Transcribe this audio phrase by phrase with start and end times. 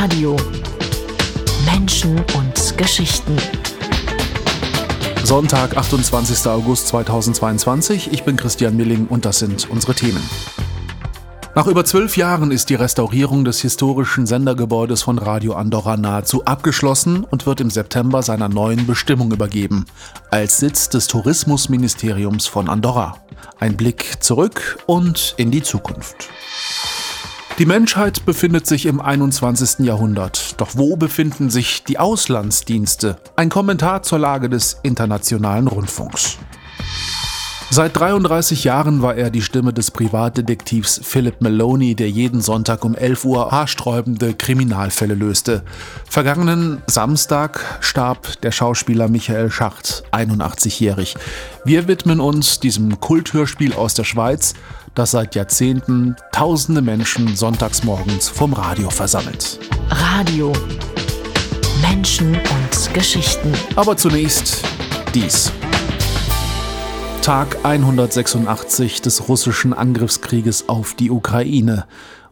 [0.00, 0.36] Radio.
[1.66, 3.36] Menschen und Geschichten.
[5.24, 6.46] Sonntag, 28.
[6.46, 8.12] August 2022.
[8.12, 10.22] Ich bin Christian Milling und das sind unsere Themen.
[11.56, 17.24] Nach über zwölf Jahren ist die Restaurierung des historischen Sendergebäudes von Radio Andorra nahezu abgeschlossen
[17.24, 19.84] und wird im September seiner neuen Bestimmung übergeben,
[20.30, 23.16] als Sitz des Tourismusministeriums von Andorra.
[23.58, 26.28] Ein Blick zurück und in die Zukunft.
[27.58, 29.84] Die Menschheit befindet sich im 21.
[29.84, 30.60] Jahrhundert.
[30.60, 33.16] Doch wo befinden sich die Auslandsdienste?
[33.34, 36.38] Ein Kommentar zur Lage des internationalen Rundfunks.
[37.70, 42.94] Seit 33 Jahren war er die Stimme des Privatdetektivs Philip Maloney, der jeden Sonntag um
[42.94, 45.62] 11 Uhr haarsträubende Kriminalfälle löste.
[46.08, 51.16] Vergangenen Samstag starb der Schauspieler Michael Schacht, 81-jährig.
[51.66, 54.54] Wir widmen uns diesem Kulthörspiel aus der Schweiz,
[54.94, 59.60] das seit Jahrzehnten tausende Menschen sonntagsmorgens vom Radio versammelt.
[59.90, 60.54] Radio.
[61.82, 63.52] Menschen und Geschichten.
[63.76, 64.64] Aber zunächst
[65.14, 65.52] dies.
[67.28, 71.84] Tag 186 des russischen Angriffskrieges auf die Ukraine.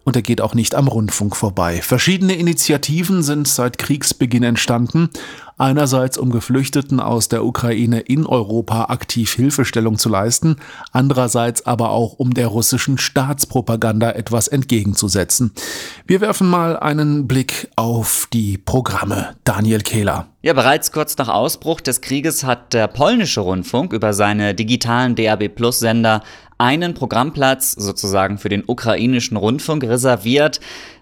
[0.06, 1.82] Und er geht auch nicht am Rundfunk vorbei.
[1.82, 5.10] Verschiedene Initiativen sind seit Kriegsbeginn entstanden,
[5.58, 10.58] einerseits um Geflüchteten aus der Ukraine in Europa aktiv Hilfestellung zu leisten,
[10.92, 15.50] andererseits aber auch um der russischen Staatspropaganda etwas entgegenzusetzen.
[16.06, 19.34] Wir werfen mal einen Blick auf die Programme.
[19.42, 20.28] Daniel Kehler.
[20.42, 25.48] Ja, bereits kurz nach Ausbruch des Krieges hat der polnische Rundfunk über seine digitalen DAB
[25.48, 26.22] Plus Sender
[26.57, 30.59] einen Programmplatz sozusagen für den ukrainischen Rundfunk reserviert.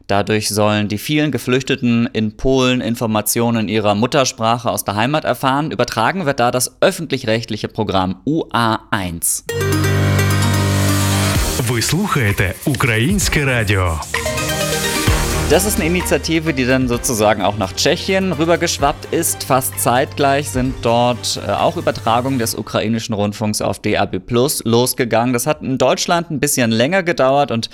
[0.07, 5.69] Dadurch sollen die vielen Geflüchteten in Polen Informationen ihrer Muttersprache aus der Heimat erfahren.
[5.69, 9.43] Übertragen wird da das öffentlich-rechtliche Programm UA1.
[11.59, 13.99] Ви слухаєте Українське Радіо.
[15.50, 19.44] Das ist eine Initiative, die dann sozusagen auch nach Tschechien rübergeschwappt ist.
[19.44, 25.34] Fast zeitgleich sind dort äh, auch Übertragungen des ukrainischen Rundfunks auf DAB Plus losgegangen.
[25.34, 27.68] Das hat in Deutschland ein bisschen länger gedauert und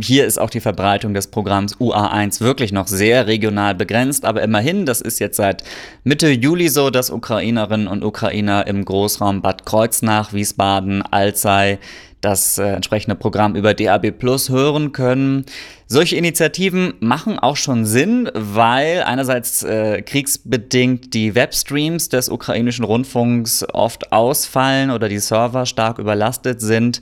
[0.00, 4.86] hier ist auch die Verbreitung des Programms UA1 wirklich noch sehr regional begrenzt, aber immerhin,
[4.86, 5.64] das ist jetzt seit
[6.02, 11.78] Mitte Juli so, dass Ukrainerinnen und Ukrainer im Großraum Bad Kreuznach, Wiesbaden, Alzey
[12.26, 15.44] das äh, entsprechende Programm über DAB Plus hören können.
[15.86, 23.64] Solche Initiativen machen auch schon Sinn, weil einerseits äh, kriegsbedingt die Webstreams des ukrainischen Rundfunks
[23.72, 27.00] oft ausfallen oder die Server stark überlastet sind.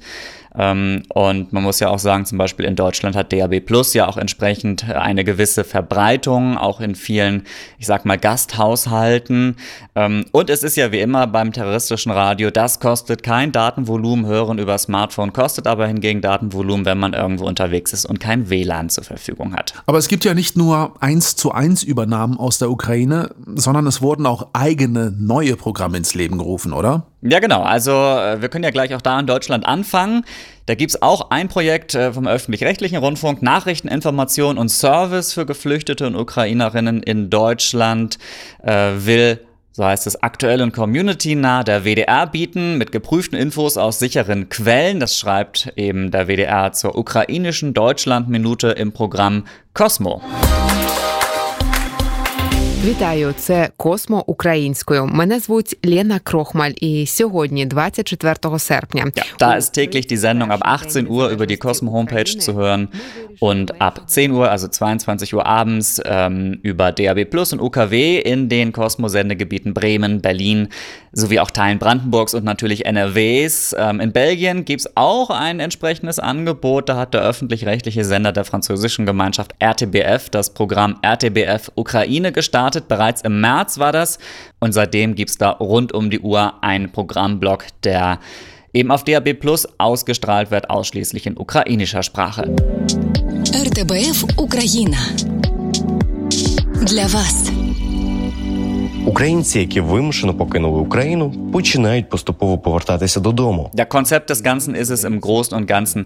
[0.57, 4.07] Ähm, und man muss ja auch sagen, zum Beispiel in Deutschland hat DAB Plus ja
[4.07, 7.43] auch entsprechend eine gewisse Verbreitung, auch in vielen,
[7.79, 9.57] ich sag mal, Gasthaushalten.
[9.95, 14.59] Ähm, und es ist ja wie immer beim terroristischen Radio, das kostet kein Datenvolumen, hören
[14.59, 19.05] über Smartphone kostet aber hingegen Datenvolumen, wenn man irgendwo unterwegs ist und kein WLAN zur
[19.05, 19.75] Verfügung hat.
[19.87, 24.01] Aber es gibt ja nicht nur eins zu eins Übernahmen aus der Ukraine, sondern es
[24.01, 27.07] wurden auch eigene neue Programme ins Leben gerufen, oder?
[27.27, 27.63] Ja, genau.
[27.63, 30.25] Also äh, wir können ja gleich auch da in Deutschland anfangen.
[30.67, 35.47] Da gibt es auch ein Projekt äh, vom öffentlich-rechtlichen Rundfunk, Nachrichten, Information und Service für
[35.47, 38.19] Geflüchtete und Ukrainerinnen in Deutschland
[38.63, 39.41] äh, will
[39.77, 45.01] so heißt es, aktuell und community-nah der WDR bieten, mit geprüften Infos aus sicheren Quellen.
[45.01, 50.23] Das schreibt eben der WDR zur ukrainischen Deutschlandminute im Programm Cosmo.
[52.86, 55.06] Вітаю, це Космо українською.
[55.06, 59.06] Мене звуть Лена Крохмаль, і сьогодні, 24 серпня.
[59.16, 62.88] Ja, da ist täglich die Sendung ab 18 Uhr über die Cosmo Homepage zu hören
[63.40, 68.50] und ab 10 Uhr, also 22 Uhr abends, ähm, über DAB Plus und UKW in
[68.50, 70.68] den Cosmo Sendegebieten Bremen, Berlin
[71.12, 73.76] sowie auch Teilen Brandenburgs und natürlich NRWs.
[73.78, 76.90] Ähm, in Belgien gibt es auch ein entsprechendes Angebot.
[76.90, 82.88] Da hat der öffentlich-rechtliche Sender der französischen Gemeinschaft RTBF das Programm RTBF Ukraine gestartet gestartet.
[82.88, 84.18] Bereits im März war das.
[84.60, 88.20] Und seitdem gibt es da rund um die Uhr einen Programmblock, der
[88.74, 92.56] eben auf DAB Plus ausgestrahlt wird, ausschließlich in ukrainischer Sprache.
[93.56, 94.98] РТБФ Україна
[96.86, 97.63] для вас.
[99.06, 103.72] Українці, які вимушено покинули Україну, починають поступово повертатися додому.
[103.74, 106.06] Der Konzept des Ganzen ist es im Großen und Ganzen,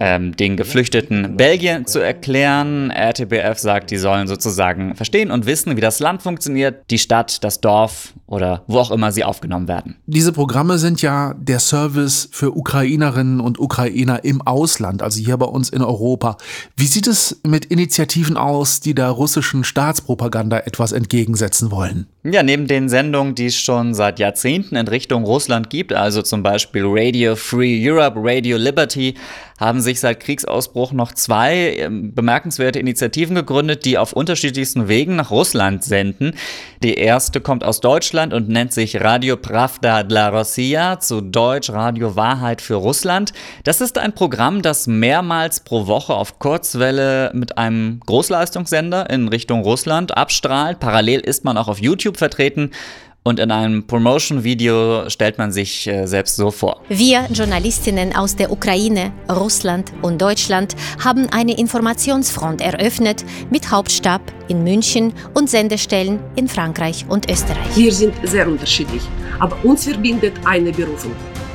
[0.00, 2.90] ähm, den Geflüchteten Belgien zu erklären.
[2.90, 7.60] RTBF sagt, die sollen sozusagen verstehen und wissen, wie das Land funktioniert, die Stadt, das
[7.60, 9.97] Dorf oder wo auch immer sie aufgenommen werden.
[10.05, 15.45] Diese Programme sind ja der Service für Ukrainerinnen und Ukrainer im Ausland, also hier bei
[15.45, 16.37] uns in Europa.
[16.77, 22.07] Wie sieht es mit Initiativen aus, die der russischen Staatspropaganda etwas entgegensetzen wollen?
[22.23, 26.41] Ja, neben den Sendungen, die es schon seit Jahrzehnten in Richtung Russland gibt, also zum
[26.41, 29.15] Beispiel Radio Free Europe, Radio Liberty,
[29.61, 35.29] haben sich seit Kriegsausbruch noch zwei ähm, bemerkenswerte Initiativen gegründet, die auf unterschiedlichsten Wegen nach
[35.29, 36.33] Russland senden.
[36.81, 42.15] Die erste kommt aus Deutschland und nennt sich Radio Pravda dla Rossiya, zu Deutsch Radio
[42.15, 43.33] Wahrheit für Russland.
[43.63, 49.61] Das ist ein Programm, das mehrmals pro Woche auf Kurzwelle mit einem Großleistungssender in Richtung
[49.61, 50.79] Russland abstrahlt.
[50.79, 52.71] Parallel ist man auch auf YouTube vertreten.
[53.26, 56.80] Und in einem Promotion-Video stellt man sich äh, selbst so vor.
[56.88, 64.62] Wir Journalistinnen aus der Ukraine, Russland und Deutschland haben eine Informationsfront eröffnet mit Hauptstab in
[64.62, 67.74] München und Sendestellen in Frankreich und Österreich.
[67.74, 69.02] Wir sind sehr unterschiedlich,
[69.40, 71.10] aber uns verbindet eine Berufung.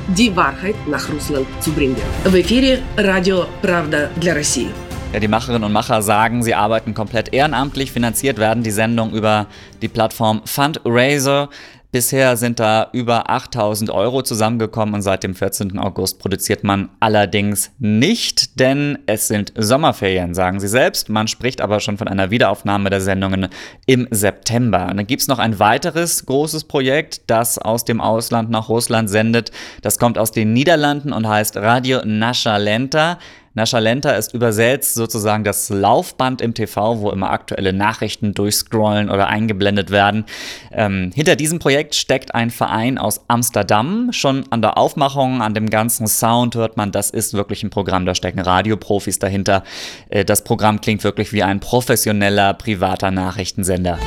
[0.08, 1.96] Die Wahrheit nach Russland zu bringen.
[2.24, 4.68] В эфире Radio Pravda для России.
[5.13, 7.91] Ja, die Macherinnen und Macher sagen, sie arbeiten komplett ehrenamtlich.
[7.91, 9.47] Finanziert werden die Sendungen über
[9.81, 11.49] die Plattform Fundraiser.
[11.89, 15.79] Bisher sind da über 8000 Euro zusammengekommen und seit dem 14.
[15.79, 21.07] August produziert man allerdings nicht, denn es sind Sommerferien, sagen sie selbst.
[21.07, 23.47] Man spricht aber schon von einer Wiederaufnahme der Sendungen
[23.85, 24.89] im September.
[24.91, 29.09] Und dann gibt es noch ein weiteres großes Projekt, das aus dem Ausland nach Russland
[29.09, 29.51] sendet.
[29.81, 33.17] Das kommt aus den Niederlanden und heißt Radio Nascha Lenta.
[33.56, 39.90] Nashalenta ist übersetzt sozusagen das Laufband im TV, wo immer aktuelle Nachrichten durchscrollen oder eingeblendet
[39.90, 40.24] werden.
[40.72, 44.08] Ähm, hinter diesem Projekt steckt ein Verein aus Amsterdam.
[44.12, 48.06] Schon an der Aufmachung, an dem ganzen Sound hört man, das ist wirklich ein Programm,
[48.06, 49.64] da stecken Radioprofis dahinter.
[50.08, 53.98] Äh, das Programm klingt wirklich wie ein professioneller, privater Nachrichtensender.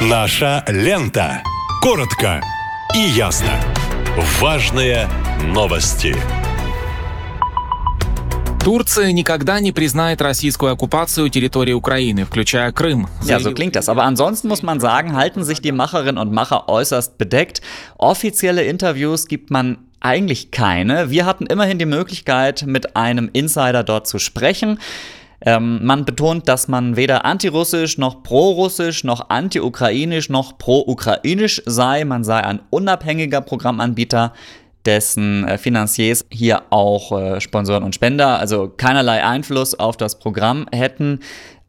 [0.00, 1.42] Наша лента.
[1.82, 2.40] Коротко
[2.94, 3.58] и ясно.
[4.40, 5.08] Важные
[5.54, 6.14] новости.
[8.66, 13.08] Турция никогда не признает российскую оккупацию территории Украины, включая Крым.
[13.24, 13.88] Ja, so klingt das.
[13.88, 17.60] Aber ansonsten muss man sagen, halten sich die Macherinnen und Macher äußerst bedeckt.
[17.98, 21.10] Offizielle Interviews gibt man eigentlich keine.
[21.10, 24.78] Wir hatten immerhin die Möglichkeit, mit einem Insider dort zu sprechen.
[25.44, 32.04] Ähm, man betont, dass man weder antirussisch noch pro-russisch noch anti-ukrainisch noch pro-ukrainisch sei.
[32.04, 34.32] Man sei ein unabhängiger Programmanbieter
[34.87, 40.65] dessen äh, Finanziers hier auch äh, Sponsoren und Spender, also keinerlei Einfluss auf das Programm
[40.71, 41.19] hätten.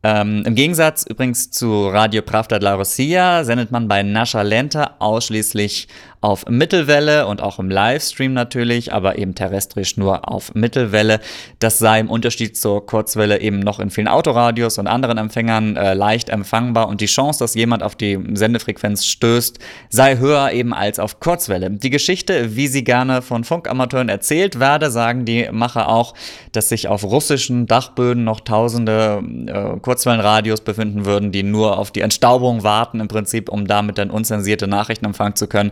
[0.04, 5.88] Ähm, Im Gegensatz übrigens zu Radio Pravda dla Rossiya sendet man bei Nascha Lenta ausschließlich
[6.20, 11.20] auf Mittelwelle und auch im Livestream natürlich, aber eben terrestrisch nur auf Mittelwelle.
[11.60, 15.94] Das sei im Unterschied zur Kurzwelle eben noch in vielen Autoradios und anderen Empfängern äh,
[15.94, 19.58] leicht empfangbar und die Chance, dass jemand auf die Sendefrequenz stößt,
[19.90, 21.70] sei höher eben als auf Kurzwelle.
[21.70, 26.14] Die Geschichte, wie sie gerne von Funkamateuren erzählt werde, sagen die Macher auch,
[26.52, 32.00] dass sich auf russischen Dachböden noch tausende äh, Kurzwellenradios befinden würden, die nur auf die
[32.00, 35.70] Entstaubung warten im Prinzip, um damit dann unzensierte Nachrichten empfangen zu können.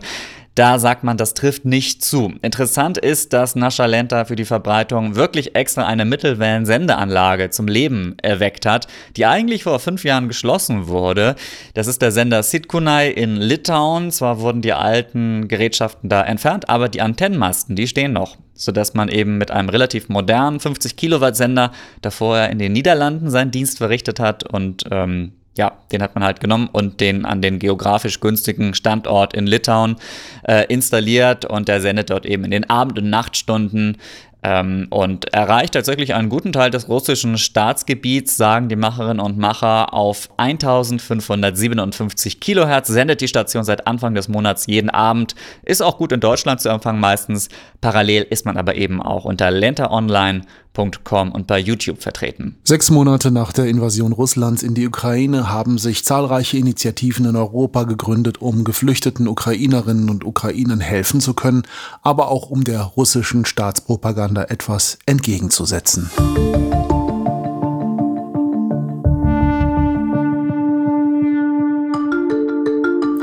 [0.57, 2.33] Da sagt man, das trifft nicht zu.
[2.41, 8.87] Interessant ist, dass Nashalenta für die Verbreitung wirklich extra eine Mittelwellen-Sendeanlage zum Leben erweckt hat,
[9.15, 11.35] die eigentlich vor fünf Jahren geschlossen wurde.
[11.75, 14.09] Das ist der Sender Sitkunai in Litauen.
[14.09, 19.07] Zwar wurden die alten Gerätschaften da entfernt, aber die Antennenmasten, die stehen noch sodass man
[19.07, 21.71] eben mit einem relativ modernen 50 Kilowatt Sender,
[22.03, 26.23] der vorher in den Niederlanden seinen Dienst verrichtet hat und ähm, ja, den hat man
[26.23, 29.97] halt genommen und den an den geografisch günstigen Standort in Litauen
[30.47, 33.97] äh, installiert und der sendet dort eben in den Abend- und Nachtstunden
[34.43, 39.93] ähm, und erreicht tatsächlich einen guten Teil des russischen Staatsgebiets, sagen die Macherinnen und Macher,
[39.93, 46.11] auf 1557 Kilohertz, sendet die Station seit Anfang des Monats jeden Abend, ist auch gut
[46.11, 47.49] in Deutschland zu empfangen meistens.
[47.81, 50.41] Parallel ist man aber eben auch unter Lenta Online
[50.77, 52.57] und bei YouTube vertreten.
[52.63, 57.83] Sechs Monate nach der Invasion Russlands in die Ukraine haben sich zahlreiche Initiativen in Europa
[57.83, 61.63] gegründet, um geflüchteten Ukrainerinnen und Ukrainern helfen zu können,
[62.03, 66.09] aber auch um der russischen Staatspropaganda etwas entgegenzusetzen.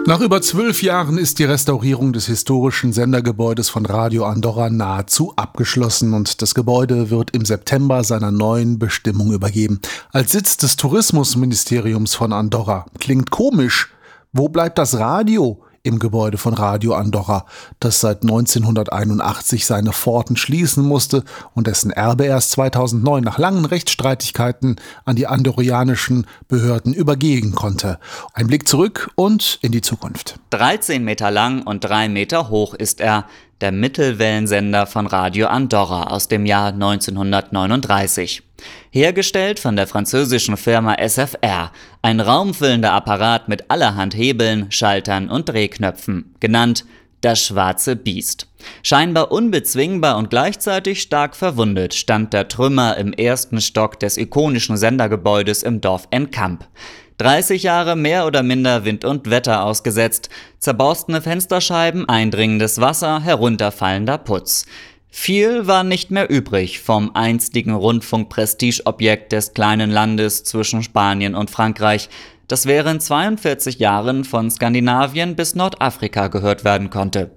[0.07, 6.13] Nach über zwölf Jahren ist die Restaurierung des historischen Sendergebäudes von Radio Andorra nahezu abgeschlossen
[6.13, 9.81] und das Gebäude wird im September seiner neuen Bestimmung übergeben.
[10.13, 12.85] Als Sitz des Tourismusministeriums von Andorra.
[13.01, 13.95] Klingt komisch.
[14.35, 15.64] Wo bleibt das Radio?
[15.85, 17.45] Im Gebäude von Radio Andorra,
[17.79, 21.25] das seit 1981 seine Pforten schließen musste
[21.55, 27.99] und dessen Erbe erst 2009 nach langen Rechtsstreitigkeiten an die andorrianischen Behörden übergehen konnte.
[28.33, 30.41] Ein Blick zurück und in die Zukunft.
[30.51, 33.27] 13 Meter lang und 3 Meter hoch ist er,
[33.65, 38.43] der Mittelwellensender von Radio Andorra aus dem Jahr 1939.
[38.91, 46.35] Hergestellt von der französischen Firma SFR, ein raumfüllender Apparat mit allerhand Hebeln, Schaltern und Drehknöpfen,
[46.41, 46.85] genannt
[47.23, 48.49] das schwarze Biest.
[48.83, 55.63] Scheinbar unbezwingbar und gleichzeitig stark verwundet stand der Trümmer im ersten Stock des ikonischen Sendergebäudes
[55.63, 56.67] im Dorf Enkamp.
[57.19, 64.67] 30 Jahre mehr oder minder Wind und Wetter ausgesetzt, zerborstene Fensterscheiben, eindringendes Wasser, herunterfallender Putz.
[65.09, 72.09] Viel war nicht mehr übrig vom einstigen Rundfunk-Prestigeobjekt des kleinen Landes zwischen Spanien und Frankreich,
[72.49, 77.31] das während 42 Jahren von Skandinavien bis Nordafrika gehört werden konnte.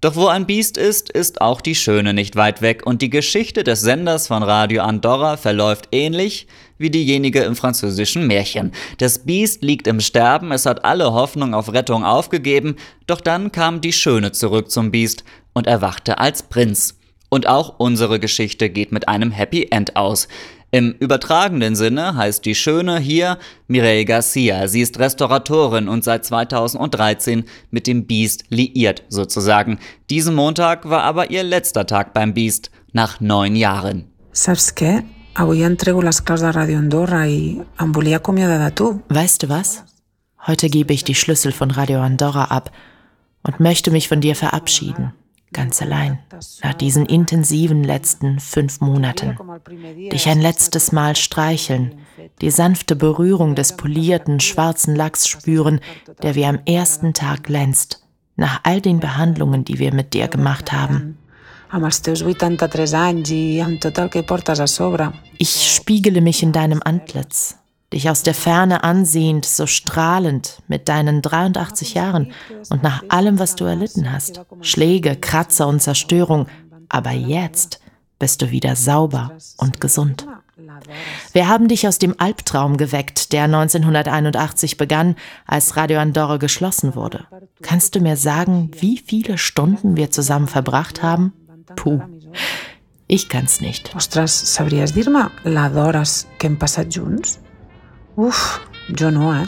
[0.00, 3.64] Doch wo ein Biest ist, ist auch die Schöne nicht weit weg und die Geschichte
[3.64, 6.46] des Senders von Radio Andorra verläuft ähnlich
[6.78, 8.72] wie diejenige im französischen Märchen.
[8.96, 12.76] Das Biest liegt im Sterben, es hat alle Hoffnung auf Rettung aufgegeben,
[13.06, 16.96] doch dann kam die Schöne zurück zum Biest und erwachte als Prinz.
[17.28, 20.28] Und auch unsere Geschichte geht mit einem Happy End aus.
[20.72, 24.68] Im übertragenen Sinne heißt die Schöne hier Mireille Garcia.
[24.68, 29.80] Sie ist Restauratorin und seit 2013 mit dem Beast liiert sozusagen.
[30.10, 34.06] Diesen Montag war aber ihr letzter Tag beim Beast nach neun Jahren.
[34.32, 35.02] Saps què?
[35.34, 39.00] Avui entrego les claus de Radio Andorra i em volia acomiadar de tu.
[39.08, 39.84] Weißt du was?
[40.46, 42.70] Heute gebe ich die Schlüssel von Radio Andorra ab
[43.42, 45.12] und möchte mich von dir verabschieden
[45.52, 46.18] ganz allein,
[46.62, 49.36] nach diesen intensiven letzten fünf Monaten.
[50.12, 51.96] Dich ein letztes Mal streicheln,
[52.40, 55.80] die sanfte Berührung des polierten schwarzen Lachs spüren,
[56.22, 60.72] der wie am ersten Tag glänzt, nach all den Behandlungen, die wir mit dir gemacht
[60.72, 61.18] haben.
[65.38, 67.58] Ich spiegele mich in deinem Antlitz,
[67.92, 72.32] dich aus der Ferne ansehend, so strahlend mit deinen 83 Jahren
[72.68, 74.42] und nach allem, was du erlitten hast.
[74.60, 76.46] Schläge, Kratzer und Zerstörung.
[76.88, 77.80] Aber jetzt
[78.18, 80.26] bist du wieder sauber und gesund.
[81.32, 85.16] Wir haben dich aus dem Albtraum geweckt, der 1981 begann,
[85.46, 87.26] als Radio Andorra geschlossen wurde.
[87.62, 91.32] Kannst du mir sagen, wie viele Stunden wir zusammen verbracht haben?
[91.76, 92.00] Puh.
[93.06, 93.94] Ich kann's nicht.
[93.96, 97.40] Ostres, sabries dir-me la d'hores que hem passat junts?
[98.20, 98.60] Uff,
[98.98, 99.46] jo no, eh?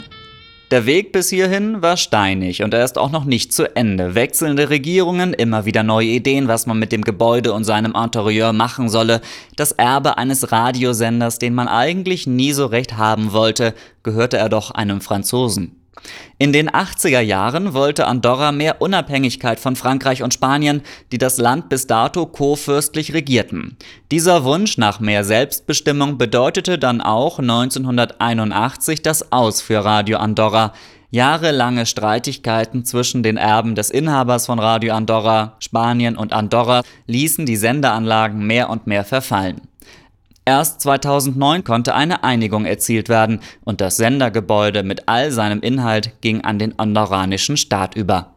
[0.71, 4.15] Der Weg bis hierhin war steinig und er ist auch noch nicht zu Ende.
[4.15, 8.89] Wechselnde Regierungen, immer wieder neue Ideen, was man mit dem Gebäude und seinem Interieur machen
[8.89, 9.21] solle.
[9.55, 14.71] Das Erbe eines Radiosenders, den man eigentlich nie so recht haben wollte, gehörte er doch
[14.71, 15.82] einem Franzosen.
[16.37, 20.81] In den 80er Jahren wollte Andorra mehr Unabhängigkeit von Frankreich und Spanien,
[21.11, 23.77] die das Land bis dato kurfürstlich regierten.
[24.11, 30.73] Dieser Wunsch nach mehr Selbstbestimmung bedeutete dann auch 1981 das Aus für Radio Andorra.
[31.11, 37.55] Jahrelange Streitigkeiten zwischen den Erben des Inhabers von Radio Andorra, Spanien und Andorra ließen die
[37.55, 39.61] Sendeanlagen mehr und mehr verfallen.
[40.45, 46.41] Erst 2009 konnte eine Einigung erzielt werden und das Sendergebäude mit all seinem Inhalt ging
[46.41, 48.33] an den andorranischen Staat über.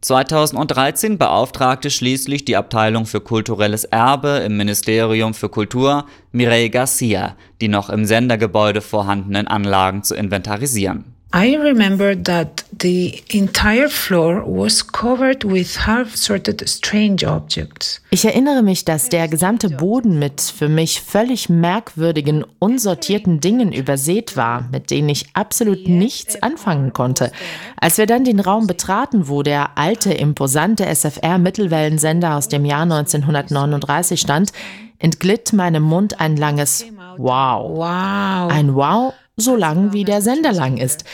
[0.00, 7.68] 2013 beauftragte schließlich die Abteilung für kulturelles Erbe im Ministerium für Kultur Mireille Garcia, die
[7.68, 11.13] noch im Sendergebäude vorhandenen Anlagen zu inventarisieren.
[11.36, 18.00] I remember that the entire floor was covered with half-sorted strange objects.
[18.10, 24.36] Ich erinnere mich, dass der gesamte Boden mit für mich völlig merkwürdigen, unsortierten Dingen übersät
[24.36, 27.32] war, mit denen ich absolut nichts anfangen konnte.
[27.80, 34.20] Als wir dann den Raum betraten, wo der alte, imposante SFR-Mittelwellensender aus dem Jahr 1939
[34.20, 34.52] stand,
[35.00, 36.86] entglitt meinem Mund ein langes
[37.16, 37.76] Wow.
[37.76, 38.52] Wow.
[38.52, 41.04] Ein Wow so lang wie der Sender lang ist.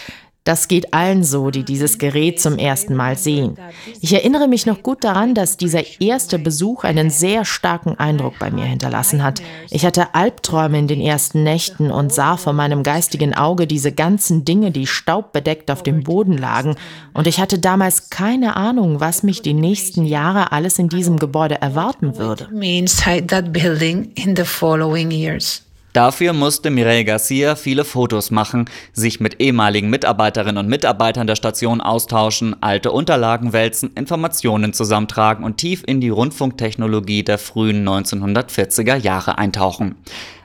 [0.45, 3.59] Das geht allen so, die dieses Gerät zum ersten Mal sehen.
[4.01, 8.51] Ich erinnere mich noch gut daran, dass dieser erste Besuch einen sehr starken Eindruck bei
[8.51, 9.43] mir hinterlassen hat.
[9.71, 14.47] Ich hatte Albträume in den ersten Nächten und sah vor meinem geistigen Auge diese ganzen
[14.47, 16.75] Dinge, die staubbedeckt auf dem Boden lagen.
[17.13, 21.61] Und ich hatte damals keine Ahnung, was mich die nächsten Jahre alles in diesem Gebäude
[21.61, 22.49] erwarten würde.
[25.93, 31.81] Dafür musste Mireille Garcia viele Fotos machen, sich mit ehemaligen Mitarbeiterinnen und Mitarbeitern der Station
[31.81, 39.39] austauschen, alte Unterlagen wälzen, Informationen zusammentragen und tief in die Rundfunktechnologie der frühen 1940er Jahre
[39.39, 39.97] eintauchen.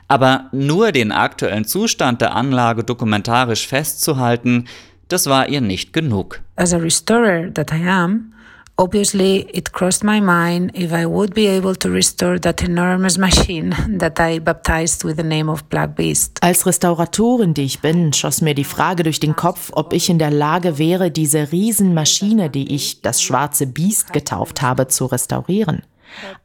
[0.08, 4.66] Aber nur den aktuellen Zustand der Anlage dokumentarisch festzuhalten,
[5.08, 6.40] das war ihr nicht genug.
[6.56, 8.32] As a restorer that I am,
[8.78, 13.74] Obviously, it crossed my mind if I would be able to restore that enormous machine
[13.98, 16.38] that I baptized with the name of Black Beast.
[16.42, 20.18] Als Restauratorin, die ich bin, schoss mir die Frage durch den Kopf, ob ich in
[20.18, 25.82] der Lage wäre, diese Riesenmaschine, die ich das schwarze Biest getauft habe, zu restaurieren.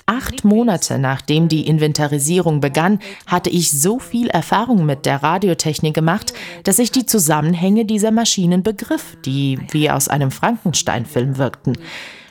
[0.05, 6.33] Acht Monate nachdem die Inventarisierung begann, hatte ich so viel Erfahrung mit der Radiotechnik gemacht,
[6.63, 11.77] dass ich die Zusammenhänge dieser Maschinen begriff, die wie aus einem Frankenstein-Film wirkten.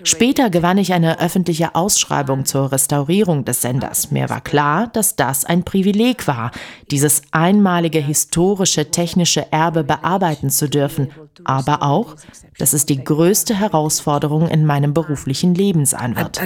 [0.03, 4.11] Später gewann ich eine öffentliche Ausschreibung zur Restaurierung des Senders.
[4.11, 6.51] Mir war klar, dass das ein Privileg war,
[6.91, 11.11] dieses einmalige historische technische Erbe bearbeiten zu dürfen,
[11.45, 12.17] aber auch,
[12.59, 16.41] dass es die größte Herausforderung in meinem beruflichen Leben sein wird.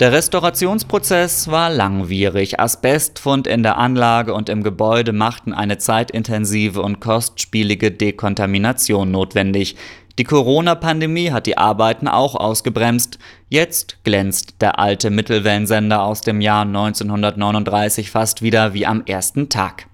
[0.00, 2.60] Der Restaurationsprozess war langwierig.
[2.60, 9.76] Asbestfund in der Anlage und im Gebäude machten eine zeitintensive und kostspielige Dekontamination notwendig.
[10.18, 13.20] Die Corona-Pandemie hat die Arbeiten auch ausgebremst.
[13.48, 19.86] Jetzt glänzt der alte Mittelwellensender aus dem Jahr 1939 fast wieder wie am ersten Tag.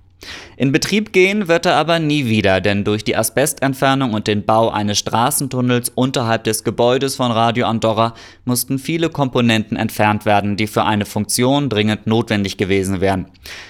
[0.56, 4.70] In Betrieb gehen wird er aber nie wieder, denn durch die Asbestentfernung und den Bau
[4.70, 8.14] eines Straßentunnels unterhalb des Gebäudes von Radio Andorra
[8.46, 13.26] mussten viele Komponenten entfernt werden, die für eine Funktion dringend notwendig gewesen wären.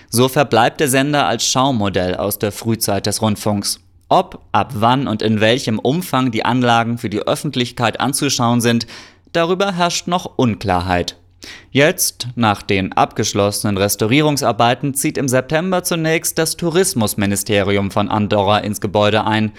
[0.09, 3.84] So verbleibt der Sender als Schaumodell aus der Frühzeit des Rundfunks.
[4.17, 8.87] Ob, ab wann und in welchem Umfang die Anlagen für die Öffentlichkeit anzuschauen sind,
[9.33, 11.17] darüber herrscht noch Unklarheit.
[11.73, 19.25] Jetzt, nach den abgeschlossenen Restaurierungsarbeiten, zieht im September zunächst das Tourismusministerium von Andorra ins Gebäude
[19.25, 19.51] ein.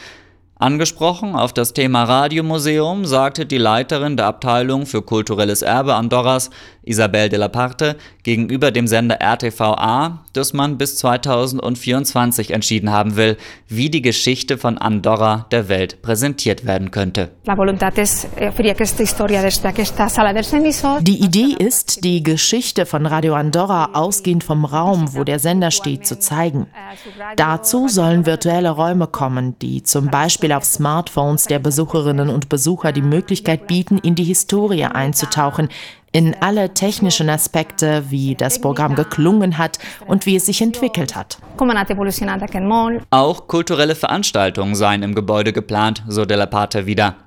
[0.57, 6.49] Angesprochen auf das Thema Radiomuseum sagte die Leiterin der Abteilung für kulturelles Erbe Andorras,
[6.85, 13.37] Isabel de la Parte, gegenüber dem Sender RTVA, dass man bis 2024 entschieden haben will,
[13.67, 17.29] wie die Geschichte von Andorra der Welt präsentiert werden könnte.
[17.45, 18.51] Eh,
[21.01, 26.05] die Idee ist, die Geschichte von Radio Andorra ausgehend vom Raum, wo der Sender steht,
[26.05, 26.67] zu zeigen.
[27.35, 33.01] Dazu sollen virtuelle Räume kommen, die zum Beispiel auf Smartphones der Besucherinnen und Besucher die
[33.01, 35.69] Möglichkeit bieten, in die Historie einzutauchen,
[36.15, 41.39] in alle technischen Aspekte, wie das Programm geklungen hat und wie es sich entwickelt hat.
[43.09, 47.17] Auch kulturelle Veranstaltungen seien im Gebäude geplant, so Della Parte wieder.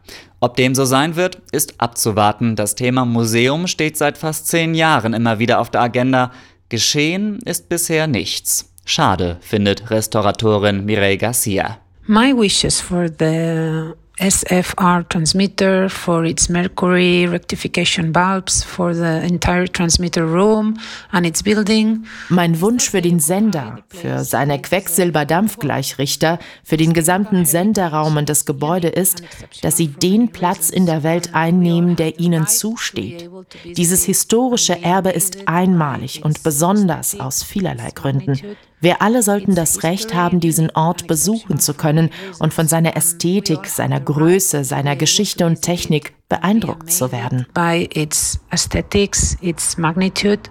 [0.41, 2.57] Ob dem so sein wird, ist abzuwarten.
[2.57, 6.31] Das Thema Museum steht seit fast zehn Jahren immer wieder auf der Agenda.
[6.71, 8.73] Geschehen ist bisher nichts.
[8.87, 11.77] Schade, findet Restauratorin Mireille Garcia.
[12.07, 20.27] My wishes for the SFR transmitter for its mercury rectification bulbs for the entire transmitter
[20.27, 20.77] room
[21.13, 22.05] and its building.
[22.29, 28.89] Mein Wunsch für den Sender, für seine Quecksilberdampfgleichrichter, für den gesamten Senderraum und das Gebäude
[28.89, 29.23] ist,
[29.63, 33.31] dass sie den Platz in der Welt einnehmen, der ihnen zusteht.
[33.77, 38.57] Dieses historische Erbe ist einmalig und besonders aus vielerlei Gründen.
[38.81, 43.67] Wir alle sollten das Recht haben, diesen Ort besuchen zu können und von seiner Ästhetik,
[43.67, 47.47] seiner Größe, seiner Geschichte und Technik beeindruckt zu werden.
[47.55, 50.43] By its aesthetics, its magnitude,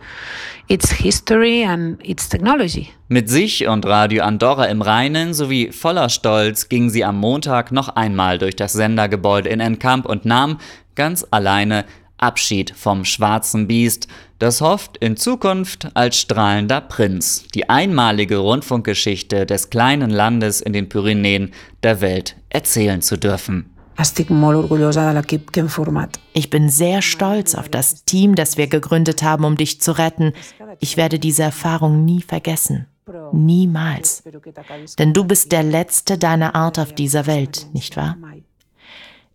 [0.67, 2.89] its history and its technology.
[3.07, 7.89] Mit sich und Radio Andorra im Reinen sowie voller Stolz ging sie am Montag noch
[7.89, 10.57] einmal durch das Sendergebäude in Enkamp und nahm
[10.95, 11.85] ganz alleine
[12.17, 14.07] Abschied vom schwarzen Biest,
[14.39, 20.89] das hofft, in Zukunft als strahlender Prinz die einmalige Rundfunkgeschichte des kleinen Landes in den
[20.89, 21.53] Pyrenäen
[21.83, 23.71] der Welt erzählen zu dürfen.
[26.33, 30.33] Ich bin sehr stolz auf das Team, das wir gegründet haben, um dich zu retten.
[30.79, 32.85] Ich werde diese Erfahrung nie vergessen.
[33.31, 34.23] Niemals.
[34.99, 38.17] Denn du bist der Letzte deiner Art auf dieser Welt, nicht wahr?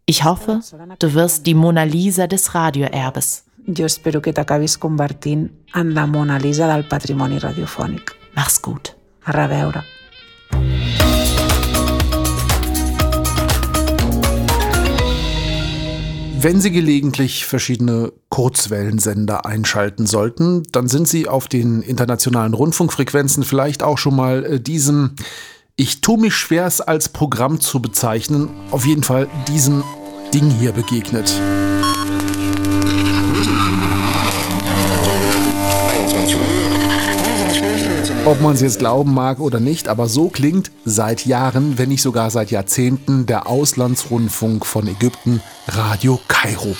[0.04, 0.60] Ich hoffe,
[0.98, 3.44] du wirst die Mona Lisa des Radioerbes.
[3.66, 8.10] Jo espero que t'acabis convertint en la Mona Lisa del patrimoni radiofònic.
[8.34, 8.96] Mach's gut.
[9.24, 9.84] A reveure.
[16.40, 23.84] Wenn Sie gelegentlich verschiedene Kurzwellensender einschalten sollten, dann sind Sie auf den internationalen Rundfunkfrequenzen vielleicht
[23.84, 25.14] auch schon mal äh, diesem
[25.76, 28.50] ich tue mich schwer, es als Programm zu bezeichnen.
[28.70, 29.82] Auf jeden Fall diesem
[30.34, 31.32] Ding hier begegnet.
[38.24, 42.02] Ob man es jetzt glauben mag oder nicht, aber so klingt seit Jahren, wenn nicht
[42.02, 46.76] sogar seit Jahrzehnten, der Auslandsrundfunk von Ägypten, Radio Kairo.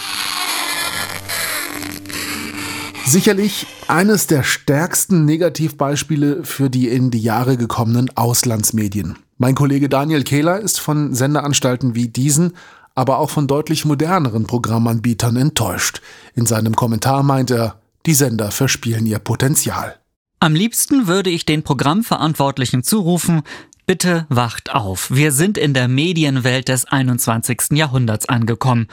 [3.04, 9.18] Sicherlich eines der stärksten Negativbeispiele für die in die Jahre gekommenen Auslandsmedien.
[9.36, 12.54] Mein Kollege Daniel Kehler ist von Sendeanstalten wie diesen,
[12.94, 16.00] aber auch von deutlich moderneren Programmanbietern enttäuscht.
[16.34, 19.96] In seinem Kommentar meint er, die Sender verspielen ihr Potenzial.
[20.40, 23.42] Am liebsten würde ich den Programmverantwortlichen zurufen,
[23.86, 25.10] bitte wacht auf.
[25.10, 27.72] Wir sind in der Medienwelt des 21.
[27.72, 28.88] Jahrhunderts angekommen.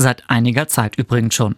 [0.00, 1.56] Seit einiger Zeit übrigens schon.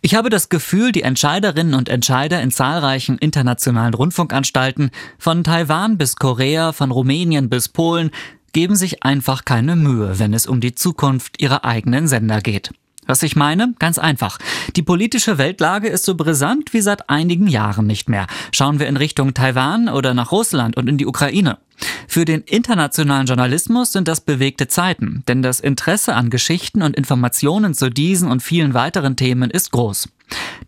[0.00, 6.16] Ich habe das Gefühl, die Entscheiderinnen und Entscheider in zahlreichen internationalen Rundfunkanstalten, von Taiwan bis
[6.16, 8.10] Korea, von Rumänien bis Polen,
[8.54, 12.70] geben sich einfach keine Mühe, wenn es um die Zukunft ihrer eigenen Sender geht.
[13.06, 13.74] Was ich meine?
[13.80, 14.38] Ganz einfach.
[14.76, 18.26] Die politische Weltlage ist so brisant wie seit einigen Jahren nicht mehr.
[18.52, 21.58] Schauen wir in Richtung Taiwan oder nach Russland und in die Ukraine.
[22.06, 27.74] Für den internationalen Journalismus sind das bewegte Zeiten, denn das Interesse an Geschichten und Informationen
[27.74, 30.08] zu diesen und vielen weiteren Themen ist groß.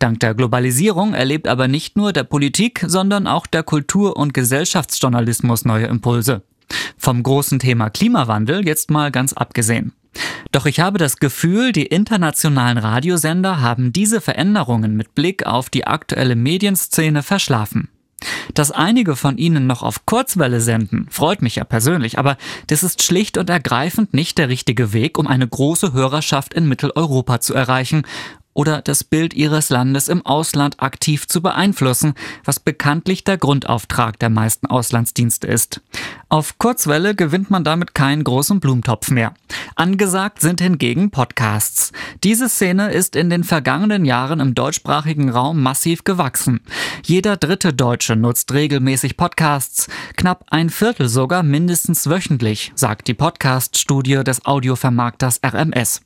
[0.01, 5.65] Dank der Globalisierung erlebt aber nicht nur der Politik, sondern auch der Kultur- und Gesellschaftsjournalismus
[5.65, 6.43] neue Impulse.
[6.99, 9.93] Vom großen Thema Klimawandel jetzt mal ganz abgesehen.
[10.53, 15.87] Doch ich habe das Gefühl, die internationalen Radiosender haben diese Veränderungen mit Blick auf die
[15.87, 17.89] aktuelle Medienszene verschlafen.
[18.55, 22.37] Dass einige von ihnen noch auf Kurzwelle senden, freut mich ja persönlich, aber
[22.69, 27.41] das ist schlicht und ergreifend nicht der richtige Weg, um eine große Hörerschaft in Mitteleuropa
[27.41, 28.03] zu erreichen
[28.55, 34.31] oder das Bild ihres Landes im Ausland aktiv zu beeinflussen, was bekanntlich der Grundauftrag der
[34.31, 35.81] meisten Auslandsdienste ist.
[36.29, 39.35] Auf Kurzwelle gewinnt man damit keinen großen Blumentopf mehr.
[39.77, 41.91] Angesagt sind hingegen Podcasts.
[42.23, 46.61] Diese Szene ist in den vergangenen Jahren im deutschsprachigen Raum massiv gewachsen.
[47.05, 54.23] Jeder dritte Deutsche nutzt regelmäßig Podcasts, knapp ein Viertel sogar mindestens wöchentlich, sagt die Podcast-Studie
[54.23, 56.03] des Audiovermarkters RMS.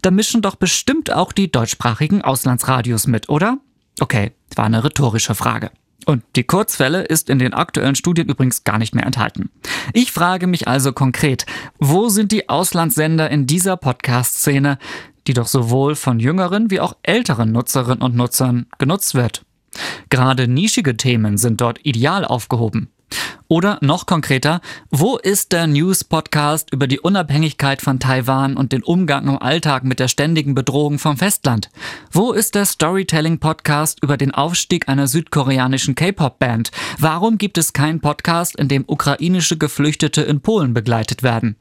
[0.00, 3.58] Da mischen doch bestimmt auch die deutschsprachigen Auslandsradios mit, oder?
[3.98, 5.72] Okay, war eine rhetorische Frage.
[6.08, 9.50] Und die Kurzwelle ist in den aktuellen Studien übrigens gar nicht mehr enthalten.
[9.92, 11.44] Ich frage mich also konkret,
[11.80, 14.78] wo sind die Auslandssender in dieser Podcast-Szene,
[15.26, 19.44] die doch sowohl von jüngeren wie auch älteren Nutzerinnen und Nutzern genutzt wird?
[20.08, 22.88] Gerade nischige Themen sind dort ideal aufgehoben.
[23.48, 29.26] Oder noch konkreter, wo ist der News-Podcast über die Unabhängigkeit von Taiwan und den Umgang
[29.26, 31.70] im Alltag mit der ständigen Bedrohung vom Festland?
[32.12, 36.70] Wo ist der Storytelling-Podcast über den Aufstieg einer südkoreanischen K-Pop-Band?
[36.98, 41.56] Warum gibt es keinen Podcast, in dem ukrainische Geflüchtete in Polen begleitet werden?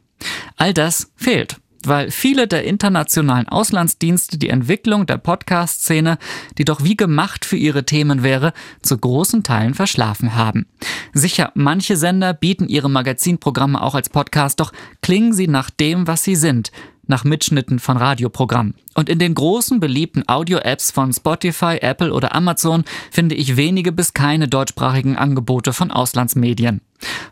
[0.58, 1.58] All das fehlt
[1.88, 6.18] weil viele der internationalen Auslandsdienste die Entwicklung der Podcast-Szene,
[6.58, 10.68] die doch wie gemacht für ihre Themen wäre, zu großen Teilen verschlafen haben.
[11.14, 14.72] Sicher, manche Sender bieten ihre Magazinprogramme auch als Podcast, doch
[15.02, 16.72] klingen sie nach dem, was sie sind,
[17.08, 18.76] nach Mitschnitten von Radioprogrammen.
[18.94, 24.14] Und in den großen beliebten Audio-Apps von Spotify, Apple oder Amazon finde ich wenige bis
[24.14, 26.82] keine deutschsprachigen Angebote von Auslandsmedien.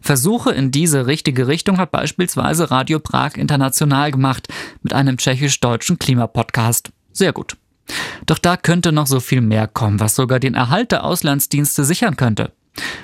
[0.01, 4.47] Versuche in diese richtige Richtung hat beispielsweise Radio Prag International gemacht
[4.83, 6.91] mit einem tschechisch-deutschen Klimapodcast.
[7.11, 7.57] Sehr gut.
[8.25, 12.17] Doch da könnte noch so viel mehr kommen, was sogar den Erhalt der Auslandsdienste sichern
[12.17, 12.51] könnte.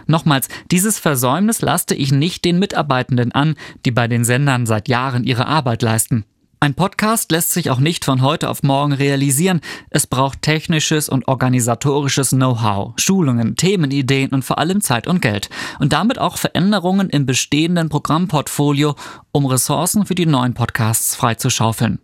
[0.07, 3.55] Nochmals, dieses Versäumnis laste ich nicht den Mitarbeitenden an,
[3.85, 6.25] die bei den Sendern seit Jahren ihre Arbeit leisten.
[6.63, 9.61] Ein Podcast lässt sich auch nicht von heute auf morgen realisieren.
[9.89, 15.49] Es braucht technisches und organisatorisches Know-how, Schulungen, Themenideen und vor allem Zeit und Geld.
[15.79, 18.93] Und damit auch Veränderungen im bestehenden Programmportfolio,
[19.31, 21.97] um Ressourcen für die neuen Podcasts freizuschaufeln.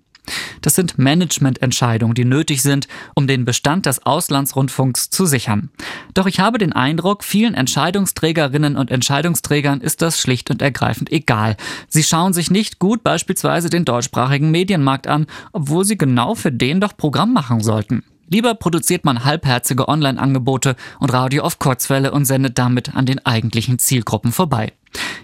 [0.61, 5.69] Das sind Managemententscheidungen, die nötig sind, um den Bestand des Auslandsrundfunks zu sichern.
[6.13, 11.57] Doch ich habe den Eindruck, vielen Entscheidungsträgerinnen und Entscheidungsträgern ist das schlicht und ergreifend egal.
[11.87, 16.81] Sie schauen sich nicht gut beispielsweise den deutschsprachigen Medienmarkt an, obwohl sie genau für den
[16.81, 18.03] doch Programm machen sollten.
[18.29, 23.79] Lieber produziert man halbherzige Online-Angebote und Radio auf Kurzwelle und sendet damit an den eigentlichen
[23.79, 24.73] Zielgruppen vorbei.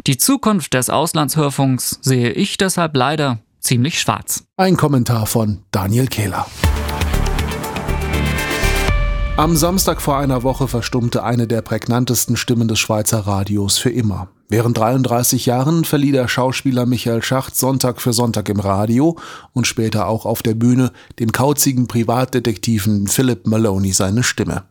[0.07, 4.43] Die Zukunft des Auslandshörfunks sehe ich deshalb leider ziemlich schwarz.
[4.57, 6.45] Ein Kommentar von Daniel Kehler.
[9.35, 14.27] Am Samstag vor einer Woche verstummte eine der prägnantesten Stimmen des Schweizer Radios für immer.
[14.47, 19.17] Während 33 Jahren verlieh der Schauspieler Michael Schacht Sonntag für Sonntag im Radio
[19.53, 24.65] und später auch auf der Bühne dem kauzigen Privatdetektiven Philip Maloney seine Stimme.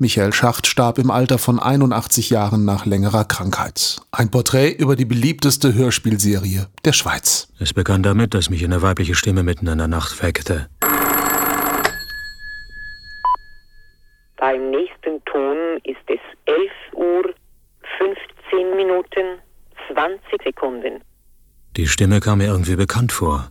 [0.00, 4.00] Michael Schacht starb im Alter von 81 Jahren nach längerer Krankheit.
[4.12, 7.52] Ein Porträt über die beliebteste Hörspielserie der Schweiz.
[7.58, 10.70] Es begann damit, dass mich eine weibliche Stimme mitten in der Nacht weckte.
[14.38, 17.34] Beim nächsten Ton ist es 11 Uhr
[17.98, 19.38] 15 Minuten
[19.92, 21.02] 20 Sekunden.
[21.76, 23.50] Die Stimme kam mir irgendwie bekannt vor.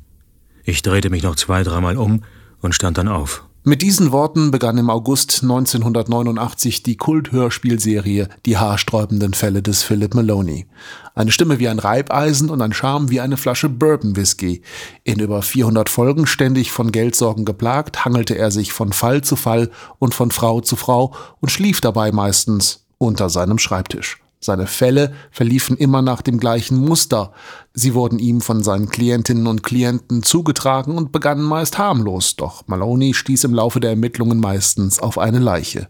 [0.64, 2.24] Ich drehte mich noch zwei, dreimal um
[2.60, 3.44] und stand dann auf.
[3.70, 10.66] Mit diesen Worten begann im August 1989 die Kulthörspielserie Die haarsträubenden Fälle des Philip Maloney.
[11.14, 14.64] Eine Stimme wie ein Reibeisen und ein Charme wie eine Flasche Bourbon Whisky.
[15.04, 19.70] In über 400 Folgen ständig von Geldsorgen geplagt, hangelte er sich von Fall zu Fall
[20.00, 24.20] und von Frau zu Frau und schlief dabei meistens unter seinem Schreibtisch.
[24.42, 27.34] Seine Fälle verliefen immer nach dem gleichen Muster.
[27.74, 33.14] Sie wurden ihm von seinen Klientinnen und Klienten zugetragen und begannen meist harmlos, doch Maloney
[33.14, 35.90] stieß im Laufe der Ermittlungen meistens auf eine Leiche.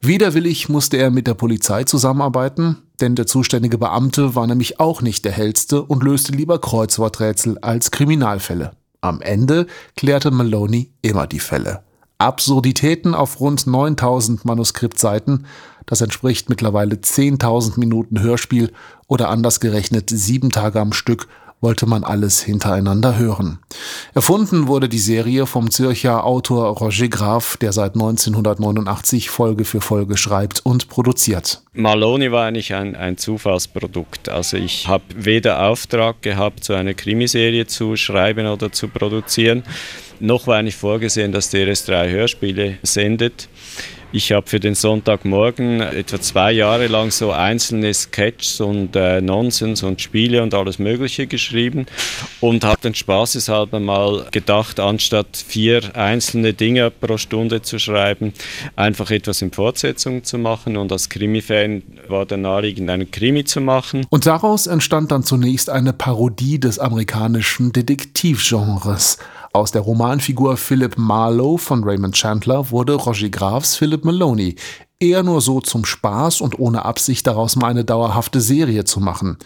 [0.00, 5.24] Widerwillig musste er mit der Polizei zusammenarbeiten, denn der zuständige Beamte war nämlich auch nicht
[5.26, 8.72] der hellste und löste lieber Kreuzworträtsel als Kriminalfälle.
[9.02, 11.82] Am Ende klärte Maloney immer die Fälle.
[12.18, 15.46] Absurditäten auf rund 9000 Manuskriptseiten,
[15.86, 18.72] das entspricht mittlerweile 10.000 Minuten Hörspiel
[19.06, 21.28] oder anders gerechnet sieben Tage am Stück
[21.62, 23.60] wollte man alles hintereinander hören.
[24.14, 30.16] Erfunden wurde die Serie vom Zürcher Autor Roger Graf, der seit 1989 Folge für Folge
[30.16, 31.62] schreibt und produziert.
[31.72, 34.28] Maloney war eigentlich ein, ein Zufallsprodukt.
[34.28, 39.62] Also ich habe weder Auftrag gehabt, so eine Krimiserie zu schreiben oder zu produzieren,
[40.18, 43.48] noch war eigentlich vorgesehen, dass der RS3 Hörspiele sendet.
[44.14, 49.82] Ich habe für den Sonntagmorgen etwa zwei Jahre lang so einzelne Sketches und äh, Nonsens
[49.82, 51.86] und Spiele und alles Mögliche geschrieben
[52.40, 58.34] und habe dann spaßeshalber mal gedacht, anstatt vier einzelne Dinge pro Stunde zu schreiben,
[58.76, 63.62] einfach etwas in Fortsetzung zu machen und als Krimi-Fan war der naheliegend, einen Krimi zu
[63.62, 64.06] machen.
[64.10, 69.16] Und daraus entstand dann zunächst eine Parodie des amerikanischen Detektivgenres.
[69.54, 74.56] Aus der Romanfigur Philip Marlowe von Raymond Chandler wurde Roger Grafs Philip Maloney,
[74.98, 79.36] eher nur so zum Spaß und ohne Absicht daraus mal eine dauerhafte Serie zu machen.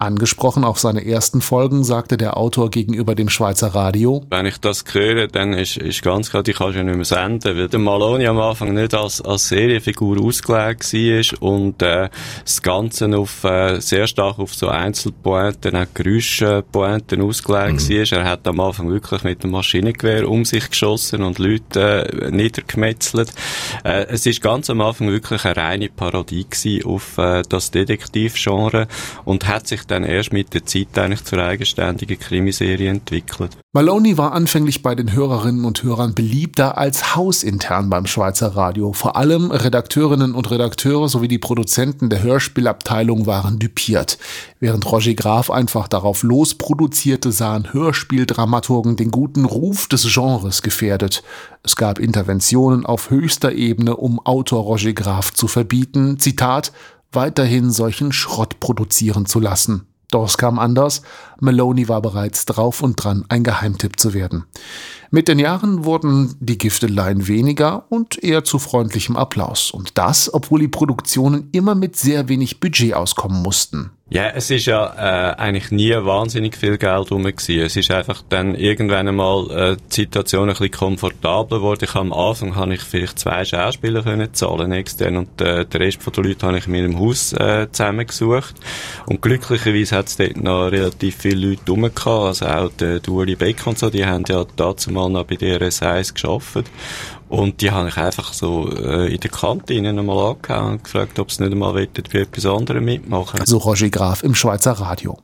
[0.00, 4.24] Angesprochen auf seine ersten Folgen sagte der Autor gegenüber dem Schweizer Radio.
[4.30, 7.04] Wenn ich das höre, dann ist, ist ganz klar, die kannst du ja nicht mehr
[7.04, 12.10] senden, weil der Maloney am Anfang nicht als, als Serienfigur ausgelegt war und äh,
[12.44, 18.12] das Ganze auf, äh, sehr stark auf so Einzelpointen, auch Geräuschpointen ausgelegt mhm.
[18.12, 18.18] war.
[18.20, 23.32] Er hat am Anfang wirklich mit dem Maschinengewehr um sich geschossen und Leute äh, niedergemetzelt.
[23.82, 26.46] Äh, es ist ganz am Anfang wirklich eine reine Parodie
[26.84, 28.86] auf äh, das Detektivgenre
[29.24, 33.56] und hat sich dann erst mit der Zeit eigentlich zur eigenständigen Krimiserie entwickelt.
[33.72, 38.92] Maloney war anfänglich bei den Hörerinnen und Hörern beliebter als hausintern beim Schweizer Radio.
[38.92, 44.18] Vor allem Redakteurinnen und Redakteure sowie die Produzenten der Hörspielabteilung waren düpiert.
[44.58, 51.22] Während Roger Graf einfach darauf losproduzierte, sahen Hörspieldramaturgen den guten Ruf des Genres gefährdet.
[51.62, 56.72] Es gab Interventionen auf höchster Ebene, um Autor Roger Graf zu verbieten, Zitat,
[57.12, 59.86] weiterhin solchen Schrott produzieren zu lassen.
[60.10, 61.02] Doch es kam anders.
[61.38, 64.44] Maloney war bereits drauf und dran, ein Geheimtipp zu werden.
[65.10, 69.70] Mit den Jahren wurden die Gifteleien weniger und eher zu freundlichem Applaus.
[69.70, 73.90] Und das, obwohl die Produktionen immer mit sehr wenig Budget auskommen mussten.
[74.10, 77.60] Ja, es ist ja äh, eigentlich nie wahnsinnig viel Geld rum gewesen.
[77.60, 81.84] Es ist einfach dann irgendwann einmal äh, die Situation ein bisschen komfortabler geworden.
[81.84, 86.02] Ich am Anfang habe ich vielleicht zwei Schauspieler können zahlen extern und äh, den Rest
[86.02, 88.54] von den Leuten habe ich in meinem Haus äh, zusammengesucht.
[89.04, 92.06] Und glücklicherweise hat es dort noch relativ viele Leute rum gehabt.
[92.06, 95.34] Also auch der, der Uli Beck und so, die haben ja dazu mal noch bei
[95.34, 96.64] DRS1 geschafft.
[97.28, 101.30] Und die habe ich einfach so äh, in der Kantine nochmal angehauen und gefragt, ob
[101.30, 103.44] sie nicht einmal bei etwas anderem mitmachen.
[103.44, 105.18] So Roger Graf im Schweizer Radio.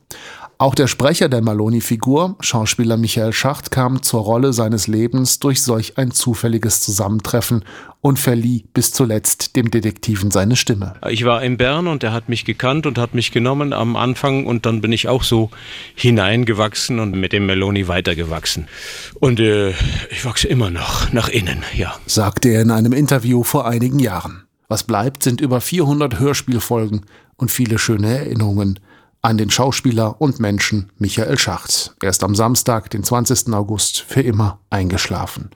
[0.57, 5.97] Auch der Sprecher der Maloney-Figur, Schauspieler Michael Schacht, kam zur Rolle seines Lebens durch solch
[5.97, 7.65] ein zufälliges Zusammentreffen
[7.99, 10.93] und verlieh bis zuletzt dem Detektiven seine Stimme.
[11.09, 14.45] Ich war in Bern und er hat mich gekannt und hat mich genommen am Anfang
[14.45, 15.49] und dann bin ich auch so
[15.93, 18.69] hineingewachsen und mit dem Maloney weitergewachsen.
[19.15, 19.71] Und äh,
[20.09, 21.95] ich wachse immer noch nach innen, ja.
[22.05, 24.43] Sagte er in einem Interview vor einigen Jahren.
[24.69, 27.01] Was bleibt, sind über 400 Hörspielfolgen
[27.35, 28.79] und viele schöne Erinnerungen
[29.25, 31.95] an den Schauspieler und Menschen Michael Schacht.
[31.99, 33.51] Er ist am Samstag, den 20.
[33.53, 35.49] August, für immer eingeschlafen.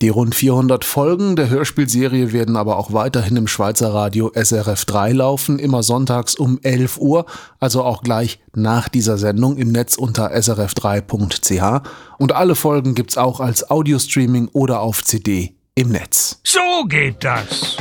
[0.00, 5.10] Die rund 400 Folgen der Hörspielserie werden aber auch weiterhin im Schweizer Radio SRF 3
[5.10, 7.26] laufen, immer sonntags um 11 Uhr,
[7.58, 11.82] also auch gleich nach dieser Sendung im Netz unter srf3.ch.
[12.18, 16.40] Und alle Folgen gibt's auch als Audiostreaming oder auf CD im Netz.
[16.44, 17.76] So geht das.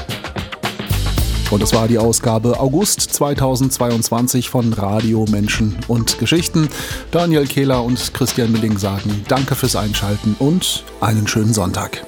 [1.51, 6.69] Und es war die Ausgabe August 2022 von Radio Menschen und Geschichten.
[7.09, 12.05] Daniel Kehler und Christian Milling sagen Danke fürs Einschalten und einen schönen Sonntag.